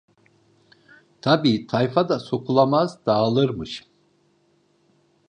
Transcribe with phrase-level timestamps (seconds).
[1.21, 3.85] Tabii tayfa da sokulamaz, dağılırmış.